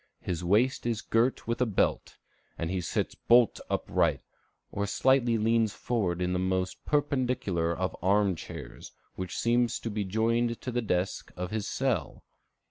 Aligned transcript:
His 0.21 0.43
waist 0.43 0.87
is 0.87 0.99
girt 1.03 1.45
with 1.47 1.61
a 1.61 1.67
belt; 1.67 2.17
and 2.57 2.71
he 2.71 2.81
sits 2.81 3.13
bolt 3.13 3.59
upright, 3.69 4.21
or 4.71 4.87
slightly 4.87 5.37
leans 5.37 5.73
forward 5.75 6.23
in 6.23 6.33
the 6.33 6.39
most 6.39 6.83
perpendicular 6.87 7.71
of 7.77 7.95
arm 8.01 8.35
chairs, 8.35 8.93
which 9.13 9.37
seems 9.37 9.77
to 9.77 9.91
be 9.91 10.03
joined 10.03 10.59
to 10.61 10.71
the 10.71 10.81
desk 10.81 11.31
of 11.37 11.51
his 11.51 11.67
cell. 11.67 12.23